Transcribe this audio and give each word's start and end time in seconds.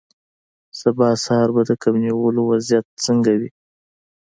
سبا 0.79 1.09
سهار 1.23 1.49
به 1.55 1.61
د 1.69 1.71
کب 1.81 1.93
نیولو 2.05 2.41
وضعیت 2.51 2.85
څنګه 3.05 3.31
وي 3.39 3.49